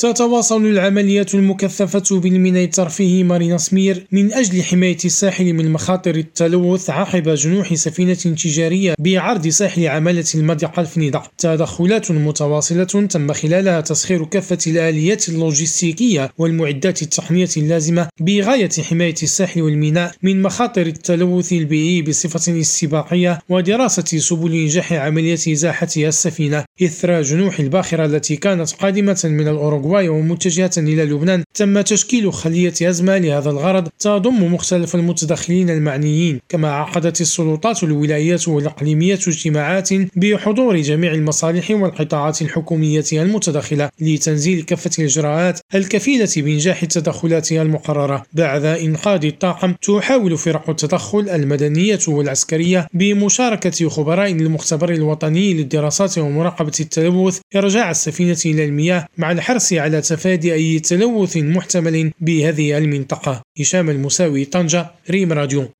تتواصل 0.00 0.66
العمليات 0.66 1.34
المكثفة 1.34 2.20
بالميناء 2.20 2.64
الترفيهي 2.64 3.24
مارينا 3.24 3.58
سمير 3.58 4.06
من 4.12 4.32
أجل 4.32 4.62
حماية 4.62 4.96
الساحل 5.04 5.52
من 5.52 5.72
مخاطر 5.72 6.14
التلوث 6.14 6.90
عقب 6.90 7.28
جنوح 7.28 7.74
سفينة 7.74 8.14
تجارية 8.14 8.94
بعرض 8.98 9.48
ساحل 9.48 9.86
عمالة 9.86 10.24
المضيقة 10.34 10.80
الفنيدة 10.80 11.22
تدخلات 11.38 12.10
متواصلة 12.10 12.84
تم 12.84 13.32
خلالها 13.32 13.80
تسخير 13.80 14.24
كافة 14.24 14.58
الآليات 14.66 15.28
اللوجستيكية 15.28 16.30
والمعدات 16.38 17.02
التقنية 17.02 17.48
اللازمة 17.56 18.08
بغاية 18.20 18.70
حماية 18.90 19.14
الساحل 19.22 19.62
والميناء 19.62 20.12
من 20.22 20.42
مخاطر 20.42 20.86
التلوث 20.86 21.52
البيئي 21.52 22.02
بصفة 22.02 22.60
استباقية 22.60 23.38
ودراسة 23.48 24.18
سبل 24.18 24.52
إنجاح 24.52 24.92
عملية 24.92 25.52
إزاحة 25.52 25.88
السفينة 25.96 26.64
إثر 26.82 27.22
جنوح 27.22 27.60
الباخرة 27.60 28.04
التي 28.04 28.36
كانت 28.36 28.72
قادمة 28.72 29.20
من 29.24 29.48
الأوروغواي. 29.48 29.89
ومتجهة 29.90 30.70
إلى 30.78 31.04
لبنان 31.04 31.44
تم 31.54 31.80
تشكيل 31.80 32.32
خلية 32.32 32.74
أزمة 32.82 33.18
لهذا 33.18 33.50
الغرض 33.50 33.88
تضم 33.98 34.54
مختلف 34.54 34.94
المتدخلين 34.94 35.70
المعنيين. 35.70 36.40
كما 36.48 36.70
عقدت 36.72 37.20
السلطات 37.20 37.84
الولايات 37.84 38.48
والإقليمية 38.48 39.14
اجتماعات 39.14 39.88
بحضور 40.16 40.76
جميع 40.76 41.12
المصالح 41.12 41.70
والقطاعات 41.70 42.42
الحكومية 42.42 43.04
المتدخلة 43.12 43.90
لتنزيل 44.00 44.62
كافة 44.62 44.90
الإجراءات 44.98 45.60
الكفيلة 45.74 46.28
بإنجاح 46.36 46.82
التدخلات 46.82 47.52
المقررة. 47.52 48.22
بعد 48.32 48.64
إنقاذ 48.64 49.24
الطاقم 49.24 49.74
تحاول 49.82 50.38
فرق 50.38 50.70
التدخل 50.70 51.28
المدنية 51.28 51.98
والعسكرية 52.08 52.86
بمشاركة 52.94 53.88
خبراء 53.88 54.30
المختبر 54.32 54.90
الوطني 54.90 55.54
للدراسات 55.54 56.18
ومراقبة 56.18 56.72
التلوث 56.80 57.40
إرجاع 57.56 57.90
السفينة 57.90 58.38
إلى 58.46 58.64
المياه 58.64 59.06
مع 59.18 59.32
الحرص 59.32 59.72
على 59.80 60.00
تفادي 60.00 60.54
أي 60.54 60.78
تلوث 60.78 61.36
محتمل 61.36 62.12
بهذه 62.20 62.78
المنطقة. 62.78 63.42
هشام 63.60 63.90
المساوي 63.90 64.44
طنجة 64.44 64.90
ريم 65.10 65.32
راديو. 65.32 65.70